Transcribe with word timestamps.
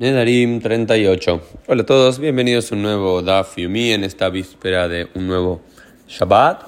Nedarim 0.00 0.60
38. 0.60 1.40
Hola 1.66 1.82
a 1.82 1.84
todos, 1.84 2.20
bienvenidos 2.20 2.70
a 2.70 2.76
un 2.76 2.82
nuevo 2.82 3.20
Daf 3.20 3.56
Yumi 3.56 3.90
en 3.90 4.04
esta 4.04 4.28
víspera 4.28 4.86
de 4.86 5.08
un 5.16 5.26
nuevo 5.26 5.60
Shabbat. 6.06 6.62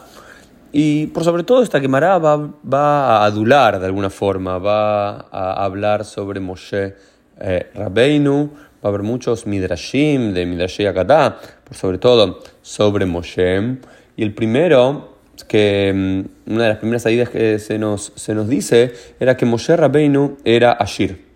Y 0.73 1.07
por 1.07 1.23
sobre 1.23 1.45
todo 1.45 1.63
esta 1.63 1.81
Gemara 1.81 2.19
va, 2.19 2.37
va 2.39 3.19
a 3.19 3.25
adular 3.27 3.79
de 3.79 3.87
alguna 3.87 4.11
forma, 4.11 4.59
va 4.59 5.29
a 5.31 5.65
hablar 5.65 6.05
sobre 6.05 6.41
Moshe 6.41 6.97
eh, 7.39 7.71
Rabbeinu, 7.73 8.51
va 8.53 8.59
a 8.83 8.89
haber 8.89 9.05
muchos 9.05 9.47
Midrashim 9.47 10.35
de 10.35 10.45
Midrashim 10.45 10.89
Akatá, 10.89 11.39
por 11.63 11.77
sobre 11.77 11.99
todo 11.99 12.43
sobre 12.63 13.07
Moshe. 13.07 13.77
Y 14.17 14.25
el 14.25 14.35
primero, 14.35 15.19
que 15.47 15.93
mm, 15.95 16.53
una 16.53 16.65
de 16.65 16.69
las 16.71 16.79
primeras 16.79 17.07
ideas 17.07 17.29
que 17.29 17.61
se 17.61 17.79
nos, 17.79 18.13
se 18.17 18.35
nos 18.35 18.49
dice, 18.49 18.93
era 19.21 19.37
que 19.37 19.47
Moshe 19.47 19.77
Rabbeinu 19.77 20.39
era 20.45 20.73
Ashir 20.73 21.30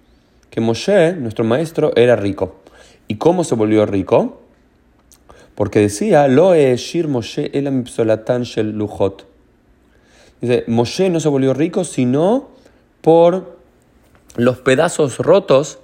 que 0.54 0.60
Moshe, 0.60 1.14
nuestro 1.14 1.44
maestro, 1.44 1.92
era 1.96 2.14
rico. 2.14 2.54
¿Y 3.08 3.16
cómo 3.16 3.42
se 3.42 3.56
volvió 3.56 3.86
rico? 3.86 4.40
Porque 5.56 5.80
decía, 5.80 6.28
Lo 6.28 6.54
shir 6.54 7.08
Moshe 7.08 7.50
el 7.52 7.82
shel 7.82 8.70
luchot. 8.78 9.26
Dice, 10.40 10.62
Moshe 10.68 11.10
no 11.10 11.18
se 11.18 11.28
volvió 11.28 11.54
rico 11.54 11.82
sino 11.82 12.50
por 13.00 13.58
los 14.36 14.58
pedazos 14.58 15.18
rotos, 15.18 15.80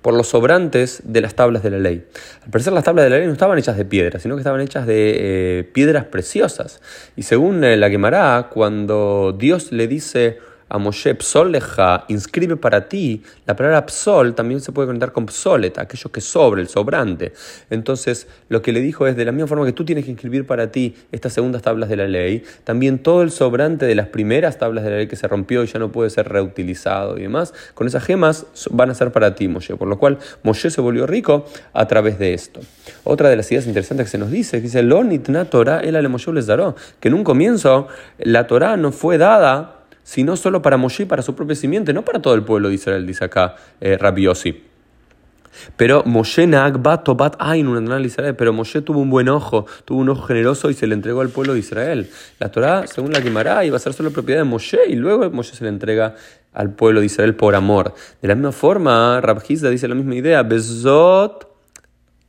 por 0.00 0.14
los 0.14 0.28
sobrantes 0.28 1.02
de 1.02 1.20
las 1.20 1.34
tablas 1.34 1.64
de 1.64 1.70
la 1.72 1.78
ley. 1.78 2.06
Al 2.44 2.50
parecer 2.50 2.72
las 2.72 2.84
tablas 2.84 3.06
de 3.06 3.10
la 3.10 3.18
ley 3.18 3.26
no 3.26 3.32
estaban 3.32 3.58
hechas 3.58 3.76
de 3.76 3.84
piedra, 3.84 4.20
sino 4.20 4.36
que 4.36 4.42
estaban 4.42 4.60
hechas 4.60 4.86
de 4.86 5.58
eh, 5.58 5.64
piedras 5.64 6.04
preciosas. 6.04 6.80
Y 7.16 7.24
según 7.24 7.64
eh, 7.64 7.76
la 7.76 7.90
Gemara, 7.90 8.48
cuando 8.48 9.34
Dios 9.36 9.72
le 9.72 9.88
dice 9.88 10.38
a 10.68 10.78
Moshe 10.78 11.14
Psoleja, 11.14 12.04
inscribe 12.08 12.56
para 12.56 12.88
ti, 12.88 13.22
la 13.46 13.54
palabra 13.54 13.86
psol 13.86 14.34
también 14.34 14.60
se 14.60 14.72
puede 14.72 14.86
conectar 14.86 15.12
con 15.12 15.26
psolet, 15.26 15.78
aquello 15.78 16.10
que 16.10 16.20
sobre, 16.20 16.62
el 16.62 16.68
sobrante. 16.68 17.32
Entonces, 17.70 18.26
lo 18.48 18.62
que 18.62 18.72
le 18.72 18.80
dijo 18.80 19.06
es, 19.06 19.16
de 19.16 19.24
la 19.24 19.32
misma 19.32 19.46
forma 19.46 19.64
que 19.64 19.72
tú 19.72 19.84
tienes 19.84 20.04
que 20.04 20.10
inscribir 20.10 20.46
para 20.46 20.72
ti 20.72 20.94
estas 21.12 21.32
segundas 21.32 21.62
tablas 21.62 21.88
de 21.88 21.96
la 21.96 22.08
ley, 22.08 22.42
también 22.64 22.98
todo 22.98 23.22
el 23.22 23.30
sobrante 23.30 23.86
de 23.86 23.94
las 23.94 24.08
primeras 24.08 24.58
tablas 24.58 24.84
de 24.84 24.90
la 24.90 24.96
ley 24.96 25.06
que 25.06 25.16
se 25.16 25.28
rompió 25.28 25.62
y 25.62 25.66
ya 25.66 25.78
no 25.78 25.92
puede 25.92 26.10
ser 26.10 26.28
reutilizado 26.28 27.16
y 27.16 27.22
demás, 27.22 27.54
con 27.74 27.86
esas 27.86 28.04
gemas 28.04 28.46
van 28.70 28.90
a 28.90 28.94
ser 28.94 29.12
para 29.12 29.34
ti, 29.34 29.48
Moshe. 29.48 29.76
Por 29.76 29.88
lo 29.88 29.98
cual, 29.98 30.18
Moshe 30.42 30.70
se 30.70 30.80
volvió 30.80 31.06
rico 31.06 31.46
a 31.72 31.86
través 31.86 32.18
de 32.18 32.34
esto. 32.34 32.60
Otra 33.04 33.28
de 33.28 33.36
las 33.36 33.50
ideas 33.52 33.66
interesantes 33.66 34.06
que 34.06 34.10
se 34.10 34.18
nos 34.18 34.30
dice, 34.30 34.58
que 34.58 34.64
dice, 34.64 34.82
Lo 34.82 35.04
nitna 35.04 35.44
Torah 35.44 35.80
el 35.80 35.96
ale 35.96 36.08
Moshe 36.08 36.26
que 37.00 37.08
en 37.08 37.14
un 37.14 37.24
comienzo 37.24 37.88
la 38.18 38.46
Torah 38.46 38.76
no 38.76 38.90
fue 38.90 39.16
dada 39.16 39.75
sino 40.06 40.36
solo 40.36 40.62
para 40.62 40.76
Moshe 40.76 41.04
para 41.04 41.20
su 41.20 41.34
propia 41.34 41.56
simiente, 41.56 41.92
no 41.92 42.04
para 42.04 42.22
todo 42.22 42.34
el 42.34 42.44
pueblo 42.44 42.68
de 42.68 42.76
Israel, 42.76 43.04
dice 43.08 43.24
acá 43.24 43.56
eh, 43.80 43.98
Rabiosi. 43.98 44.62
Pero 45.76 46.04
Moshe 46.06 46.48
Tobat 47.04 47.36
Israel, 48.04 48.36
pero 48.36 48.52
Moshe 48.52 48.82
tuvo 48.82 49.00
un 49.00 49.10
buen 49.10 49.28
ojo, 49.28 49.66
tuvo 49.84 49.98
un 49.98 50.08
ojo 50.08 50.22
generoso 50.22 50.70
y 50.70 50.74
se 50.74 50.86
le 50.86 50.94
entregó 50.94 51.22
al 51.22 51.30
pueblo 51.30 51.54
de 51.54 51.58
Israel. 51.58 52.08
La 52.38 52.52
Torah, 52.52 52.86
según 52.86 53.12
la 53.12 53.20
Gemara, 53.20 53.64
iba 53.64 53.76
a 53.76 53.80
ser 53.80 53.94
solo 53.94 54.12
propiedad 54.12 54.42
de 54.42 54.44
Moshe 54.44 54.78
y 54.86 54.94
luego 54.94 55.28
Moshe 55.30 55.56
se 55.56 55.64
le 55.64 55.70
entrega 55.70 56.14
al 56.52 56.70
pueblo 56.70 57.00
de 57.00 57.06
Israel 57.06 57.34
por 57.34 57.56
amor. 57.56 57.92
De 58.22 58.28
la 58.28 58.36
misma 58.36 58.52
forma, 58.52 59.20
Rabhizda 59.20 59.70
dice 59.70 59.88
la 59.88 59.96
misma 59.96 60.14
idea, 60.14 60.44
Bezot 60.44 61.48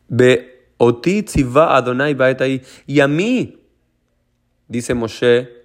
be 0.08 0.72
Adonai 1.56 2.18
y 2.88 3.00
a 3.02 3.08
mí, 3.08 3.60
dice 4.68 4.96
Moshe, 4.96 5.57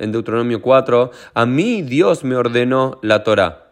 en 0.00 0.12
Deuteronomio 0.12 0.60
4, 0.60 1.10
a 1.34 1.46
mí 1.46 1.82
Dios 1.82 2.24
me 2.24 2.36
ordenó 2.36 2.98
la 3.02 3.22
Torah. 3.22 3.70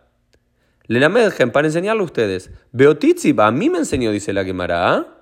Le 0.87 1.07
medgen 1.09 1.51
para 1.51 1.67
enseñarle 1.67 2.01
a 2.03 2.05
ustedes. 2.05 2.51
Beotitziba, 2.73 3.47
a 3.47 3.51
mí 3.51 3.69
me 3.69 3.79
enseñó, 3.79 4.11
dice 4.11 4.33
la 4.33 4.45
Gemara. 4.45 4.95
¿ah? 4.95 5.19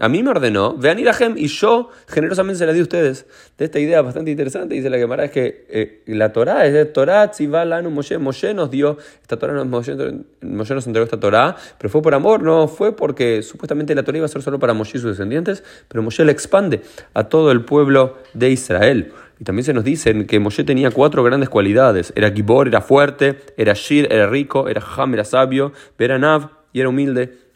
A 0.00 0.08
mí 0.08 0.22
me 0.22 0.30
ordenó, 0.30 0.76
vean 0.76 1.00
Irajem, 1.00 1.36
y 1.36 1.48
yo 1.48 1.90
generosamente 2.06 2.60
se 2.60 2.66
la 2.66 2.72
di 2.72 2.78
a 2.78 2.82
ustedes. 2.82 3.26
De 3.58 3.64
esta 3.64 3.80
idea 3.80 4.00
bastante 4.00 4.30
interesante, 4.30 4.76
dice 4.76 4.88
la 4.90 4.96
Gemara, 4.96 5.24
es 5.24 5.32
que 5.32 5.66
eh, 5.68 6.02
la 6.06 6.32
Torah 6.32 6.64
es 6.66 6.72
de 6.72 6.84
Torah, 6.84 7.28
Tziva, 7.32 7.64
Lanu, 7.64 7.90
Moshe. 7.90 8.16
Moshe 8.16 8.54
nos 8.54 8.70
dio, 8.70 8.96
esta 9.20 9.36
Torah, 9.36 9.64
Moshe, 9.64 9.96
Moshe, 10.40 10.74
nos 10.74 10.86
entregó 10.86 11.02
esta 11.02 11.18
Torah, 11.18 11.56
pero 11.78 11.90
fue 11.90 12.00
por 12.00 12.14
amor, 12.14 12.44
no 12.44 12.68
fue 12.68 12.94
porque 12.94 13.42
supuestamente 13.42 13.92
la 13.96 14.04
Torah 14.04 14.18
iba 14.18 14.26
a 14.26 14.28
ser 14.28 14.42
solo 14.42 14.60
para 14.60 14.72
Moshe 14.72 14.98
y 14.98 15.00
sus 15.00 15.10
descendientes, 15.10 15.64
pero 15.88 16.00
Moshe 16.00 16.24
la 16.24 16.30
expande 16.30 16.82
a 17.12 17.24
todo 17.24 17.50
el 17.50 17.64
pueblo 17.64 18.18
de 18.34 18.50
Israel. 18.50 19.12
Y 19.40 19.44
también 19.44 19.64
se 19.64 19.72
nos 19.72 19.84
dice 19.84 20.26
que 20.26 20.40
Moshe 20.40 20.64
tenía 20.64 20.90
cuatro 20.90 21.22
grandes 21.22 21.48
cualidades. 21.48 22.12
Era 22.16 22.30
Gibor, 22.30 22.68
era 22.68 22.80
fuerte, 22.80 23.38
era 23.56 23.72
Shir, 23.74 24.08
era 24.10 24.26
rico, 24.28 24.68
era 24.68 24.82
Ham, 24.96 25.14
era 25.14 25.24
sabio, 25.24 25.72
era 25.98 26.18
Nav 26.18 26.50
y 26.72 26.80
era 26.80 26.88
humilde. 26.88 27.48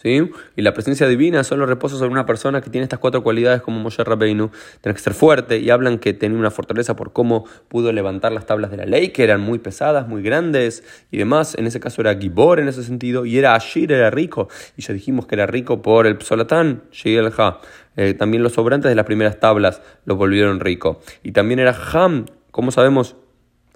¿Sí? 0.00 0.30
Y 0.54 0.62
la 0.62 0.74
presencia 0.74 1.08
divina 1.08 1.42
solo 1.42 1.66
reposa 1.66 1.96
sobre 1.96 2.12
una 2.12 2.24
persona 2.24 2.60
que 2.60 2.70
tiene 2.70 2.84
estas 2.84 3.00
cuatro 3.00 3.24
cualidades 3.24 3.62
como 3.62 3.80
Moshe 3.80 4.04
Rabbeinu. 4.04 4.52
Tiene 4.80 4.94
que 4.94 5.02
ser 5.02 5.12
fuerte 5.12 5.58
y 5.58 5.70
hablan 5.70 5.98
que 5.98 6.14
tenía 6.14 6.38
una 6.38 6.52
fortaleza 6.52 6.94
por 6.94 7.12
cómo 7.12 7.46
pudo 7.66 7.90
levantar 7.90 8.30
las 8.30 8.46
tablas 8.46 8.70
de 8.70 8.76
la 8.76 8.86
ley, 8.86 9.08
que 9.08 9.24
eran 9.24 9.40
muy 9.40 9.58
pesadas, 9.58 10.06
muy 10.06 10.22
grandes 10.22 10.84
y 11.10 11.18
demás. 11.18 11.56
En 11.58 11.66
ese 11.66 11.80
caso 11.80 12.00
era 12.00 12.14
Gibor 12.14 12.60
en 12.60 12.68
ese 12.68 12.84
sentido 12.84 13.26
y 13.26 13.38
era 13.38 13.56
Ashir, 13.56 13.90
era 13.90 14.08
rico. 14.08 14.48
Y 14.76 14.82
ya 14.82 14.94
dijimos 14.94 15.26
que 15.26 15.34
era 15.34 15.46
rico 15.46 15.82
por 15.82 16.06
el 16.06 16.16
Psolatán, 16.18 16.84
el 17.02 17.32
Ha. 17.36 17.60
Eh, 17.98 18.14
también 18.14 18.42
los 18.42 18.54
sobrantes 18.54 18.88
de 18.88 18.94
las 18.94 19.04
primeras 19.04 19.40
tablas 19.40 19.82
lo 20.06 20.16
volvieron 20.16 20.60
rico. 20.60 21.00
Y 21.22 21.32
también 21.32 21.58
era 21.58 21.76
Ham, 21.92 22.26
¿cómo 22.50 22.70
sabemos? 22.70 23.16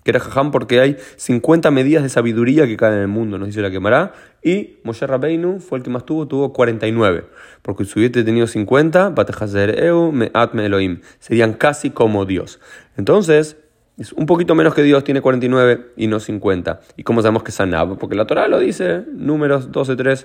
que 0.05 0.11
era 0.11 0.21
Jajam 0.21 0.51
porque 0.51 0.81
hay 0.81 0.97
50 1.17 1.71
medidas 1.71 2.03
de 2.03 2.09
sabiduría 2.09 2.67
que 2.67 2.77
caen 2.77 2.95
en 2.95 3.01
el 3.01 3.09
mundo, 3.09 3.39
nos 3.39 3.49
dice 3.49 3.63
la 3.63 3.71
quemará. 3.71 4.13
Y 4.43 4.79
Moshe 4.83 5.07
Rabbeinu 5.07 5.61
fue 5.61 5.79
el 5.79 5.85
que 5.85 5.91
más 5.91 6.05
tuvo, 6.05 6.27
tuvo 6.27 6.53
49. 6.53 7.25
Porque 7.63 7.85
si 7.85 7.99
hubiese 7.99 8.25
tenido 8.25 8.47
50, 8.47 9.15
Eu, 9.77 10.13
Elohim, 10.59 11.01
serían 11.21 11.53
casi 11.55 11.91
como 11.91 12.25
Dios. 12.25 12.61
Entonces, 12.97 13.57
es 13.99 14.13
un 14.13 14.27
poquito 14.27 14.55
menos 14.55 14.75
que 14.75 14.83
Dios, 14.83 15.05
tiene 15.05 15.21
49 15.21 15.93
y 15.97 16.07
no 16.07 16.19
50. 16.19 16.81
¿Y 16.97 17.05
cómo 17.05 17.23
sabemos 17.23 17.43
que 17.43 17.51
es 17.51 17.61
Anab? 17.61 17.99
Porque 17.99 18.17
la 18.17 18.27
Torah 18.27 18.49
lo 18.49 18.59
dice, 18.59 19.05
números 19.13 19.71
12.3, 19.71 20.25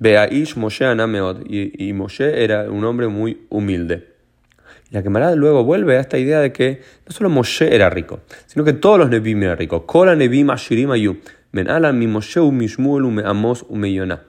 Beaish 0.00 0.56
Moshe 0.56 0.84
Anameot. 0.84 1.44
Y, 1.48 1.88
y 1.88 1.92
Moshe 1.92 2.42
era 2.42 2.68
un 2.68 2.84
hombre 2.84 3.06
muy 3.06 3.46
humilde. 3.50 4.08
Y 4.90 4.94
la 4.94 5.02
Gemara 5.02 5.34
luego 5.36 5.62
vuelve 5.62 5.96
a 5.96 6.00
esta 6.00 6.18
idea 6.18 6.40
de 6.40 6.52
que 6.52 6.80
no 7.06 7.12
solo 7.12 7.30
Moshe 7.30 7.74
era 7.74 7.88
rico, 7.90 8.20
sino 8.46 8.64
que 8.64 8.72
todos 8.72 8.98
los 8.98 9.10
Nebim 9.10 9.42
eran 9.42 9.56
ricos. 9.56 9.82
Kola 9.86 10.16
Nebim 10.16 10.50
Ashirim 10.50 10.90
Ayu. 10.90 11.18
Men 11.52 11.68
mi 11.98 12.06
Moshe 12.06 12.40
Mishmuel 12.40 13.04
me 13.04 13.22
Amos 13.22 13.66
Yonah. 13.68 14.22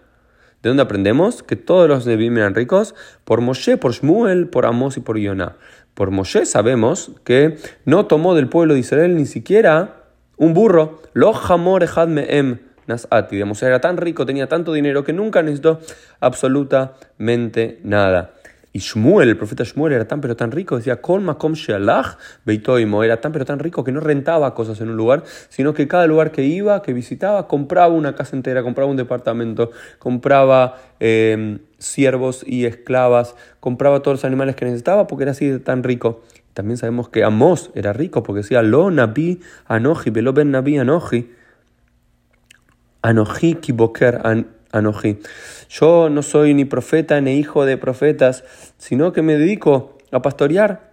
¿De 0.61 0.69
dónde 0.69 0.83
aprendemos? 0.83 1.41
Que 1.41 1.55
todos 1.55 1.87
los 1.87 2.05
Nebim 2.05 2.37
eran 2.37 2.53
ricos 2.53 2.93
por 3.23 3.41
Moshe, 3.41 3.77
por 3.77 3.93
Shmuel, 3.93 4.47
por 4.47 4.65
Amos 4.65 4.97
y 4.97 4.99
por 4.99 5.17
Yonah. 5.17 5.55
Por 5.93 6.11
Moshe 6.11 6.45
sabemos 6.45 7.11
que 7.23 7.57
no 7.85 8.05
tomó 8.05 8.35
del 8.35 8.47
pueblo 8.47 8.73
de 8.73 8.81
Israel 8.81 9.15
ni 9.15 9.25
siquiera 9.25 10.03
un 10.37 10.53
burro. 10.53 11.01
Lo 11.13 11.35
Hamor 11.35 11.83
Echad 11.83 12.07
Me'em 12.07 12.59
Nasati. 12.87 13.35
Digamos, 13.35 13.61
era 13.63 13.79
tan 13.81 13.97
rico, 13.97 14.25
tenía 14.25 14.47
tanto 14.47 14.73
dinero 14.73 15.03
que 15.03 15.13
nunca 15.13 15.41
necesitó 15.41 15.79
absolutamente 16.19 17.79
nada. 17.83 18.31
Y 18.73 18.79
Shmuel, 18.79 19.27
el 19.27 19.37
profeta 19.37 19.65
Shmuel, 19.65 19.91
era 19.91 20.07
tan 20.07 20.21
pero 20.21 20.37
tan 20.37 20.49
rico, 20.51 20.77
decía, 20.77 21.01
Kol 21.01 21.19
makom 21.19 21.53
beitoimo, 22.45 23.03
era 23.03 23.19
tan 23.19 23.33
pero 23.33 23.43
tan 23.43 23.59
rico 23.59 23.83
que 23.83 23.91
no 23.91 23.99
rentaba 23.99 24.53
cosas 24.53 24.79
en 24.79 24.89
un 24.89 24.95
lugar, 24.95 25.23
sino 25.49 25.73
que 25.73 25.89
cada 25.89 26.07
lugar 26.07 26.31
que 26.31 26.43
iba, 26.43 26.81
que 26.81 26.93
visitaba, 26.93 27.49
compraba 27.49 27.93
una 27.93 28.15
casa 28.15 28.37
entera, 28.37 28.63
compraba 28.63 28.89
un 28.89 28.95
departamento, 28.95 29.71
compraba 29.99 30.77
eh, 31.01 31.59
siervos 31.79 32.45
y 32.47 32.65
esclavas, 32.65 33.35
compraba 33.59 34.01
todos 34.01 34.19
los 34.19 34.25
animales 34.25 34.55
que 34.55 34.63
necesitaba 34.63 35.05
porque 35.05 35.23
era 35.23 35.31
así 35.31 35.47
de 35.47 35.59
tan 35.59 35.83
rico. 35.83 36.21
También 36.53 36.77
sabemos 36.77 37.09
que 37.09 37.25
Amos 37.25 37.71
era 37.75 37.91
rico 37.91 38.23
porque 38.23 38.41
decía, 38.41 38.61
Lo 38.61 38.89
nabi 38.89 39.41
anoji, 39.67 40.11
velo 40.11 40.31
ben 40.31 40.51
nabi 40.51 40.77
anoji, 40.77 41.29
anoji 43.01 43.55
kiboker 43.55 44.45
anoji. 44.71 45.19
Yo 45.69 46.09
no 46.09 46.21
soy 46.23 46.53
ni 46.53 46.65
profeta 46.65 47.19
ni 47.21 47.37
hijo 47.37 47.65
de 47.65 47.77
profetas, 47.77 48.43
sino 48.77 49.13
que 49.13 49.21
me 49.21 49.37
dedico 49.37 49.97
a 50.11 50.21
pastorear. 50.21 50.91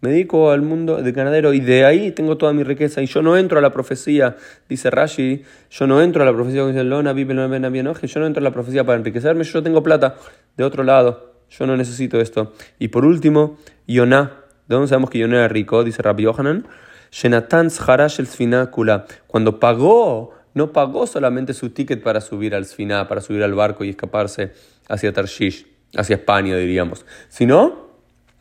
Me 0.00 0.10
dedico 0.10 0.50
al 0.50 0.62
mundo 0.62 1.00
de 1.00 1.12
ganadero 1.12 1.52
y 1.52 1.60
de 1.60 1.84
ahí 1.84 2.10
tengo 2.10 2.36
toda 2.36 2.52
mi 2.52 2.64
riqueza. 2.64 3.02
Y 3.02 3.06
yo 3.06 3.22
no 3.22 3.36
entro 3.36 3.58
a 3.58 3.62
la 3.62 3.70
profecía, 3.70 4.36
dice 4.68 4.90
Rashi, 4.90 5.44
yo 5.70 5.86
no 5.86 6.02
entro 6.02 6.22
a 6.22 6.26
la 6.26 6.32
profecía, 6.32 6.66
dice 6.66 6.82
Lona, 6.82 7.12
vive, 7.12 7.34
yo 7.34 8.20
no 8.20 8.26
entro 8.26 8.40
a 8.40 8.42
la 8.42 8.50
profecía 8.50 8.82
para 8.82 8.98
enriquecerme, 8.98 9.44
yo 9.44 9.62
tengo 9.62 9.84
plata 9.84 10.16
de 10.56 10.64
otro 10.64 10.82
lado, 10.82 11.34
yo 11.48 11.68
no 11.68 11.76
necesito 11.76 12.20
esto. 12.20 12.52
Y 12.80 12.88
por 12.88 13.04
último, 13.04 13.58
Yonah, 13.86 14.42
¿de 14.66 14.74
dónde 14.74 14.88
sabemos 14.88 15.08
que 15.08 15.20
Yonah 15.20 15.36
era 15.36 15.48
rico? 15.48 15.84
Dice 15.84 16.02
Rabbi 16.02 16.24
Yohanan, 16.24 16.66
cuando 19.28 19.60
pagó 19.60 20.34
no 20.54 20.72
pagó 20.72 21.06
solamente 21.06 21.54
su 21.54 21.70
ticket 21.70 22.02
para 22.02 22.20
subir 22.20 22.54
al 22.54 22.64
Sfiná, 22.64 23.08
para 23.08 23.20
subir 23.20 23.42
al 23.42 23.54
barco 23.54 23.84
y 23.84 23.90
escaparse 23.90 24.52
hacia 24.88 25.12
Tarshish, 25.12 25.66
hacia 25.96 26.16
España, 26.16 26.56
diríamos, 26.56 27.04
sino 27.28 27.90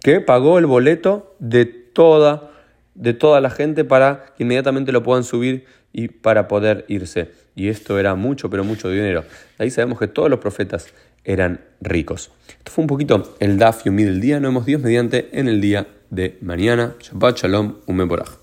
que 0.01 0.19
pagó 0.19 0.57
el 0.59 0.65
boleto 0.65 1.35
de 1.39 1.65
toda, 1.65 2.51
de 2.95 3.13
toda 3.13 3.41
la 3.41 3.49
gente 3.49 3.83
para 3.83 4.33
que 4.37 4.43
inmediatamente 4.43 4.91
lo 4.91 5.03
puedan 5.03 5.23
subir 5.23 5.65
y 5.93 6.07
para 6.07 6.47
poder 6.47 6.85
irse. 6.87 7.31
y 7.53 7.67
esto 7.67 7.99
era 7.99 8.15
mucho, 8.15 8.49
pero 8.49 8.63
mucho 8.63 8.89
dinero. 8.89 9.25
Ahí 9.57 9.69
sabemos 9.69 9.99
que 9.99 10.07
todos 10.07 10.29
los 10.29 10.39
profetas 10.39 10.87
eran 11.23 11.61
ricos. 11.81 12.31
Esto 12.57 12.71
fue 12.71 12.83
un 12.83 12.87
poquito 12.87 13.35
el 13.39 13.57
Daf 13.57 13.83
Yomi 13.83 14.03
del 14.03 14.21
día. 14.21 14.39
Nos 14.39 14.51
vemos 14.51 14.65
Dios 14.65 14.81
mediante 14.81 15.29
en 15.33 15.47
el 15.47 15.61
día 15.61 15.87
de 16.09 16.37
mañana. 16.41 16.95
Shabbat 16.99 17.37
Shalom, 17.37 17.75
un 17.85 17.95
Meborach. 17.95 18.40